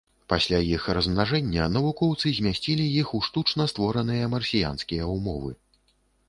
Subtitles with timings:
[0.31, 5.55] Пасля іх размнажэння навукоўцы змясцілі іх у штучна створаныя марсіянскія ўмовы.